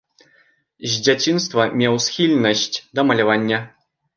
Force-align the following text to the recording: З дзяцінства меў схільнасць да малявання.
З 0.93 1.03
дзяцінства 1.07 1.67
меў 1.81 1.99
схільнасць 2.09 2.77
да 2.99 3.07
малявання. 3.11 3.59